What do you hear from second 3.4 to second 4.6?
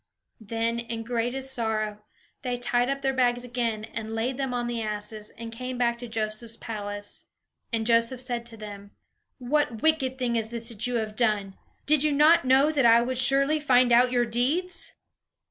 again, and laid them